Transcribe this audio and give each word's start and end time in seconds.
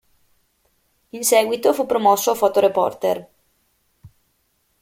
In 1.09 1.23
seguito 1.23 1.73
fu 1.73 1.85
promosso 1.85 2.31
a 2.31 2.33
fotoreporter. 2.33 3.29